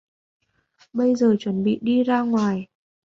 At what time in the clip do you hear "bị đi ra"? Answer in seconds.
1.63-2.21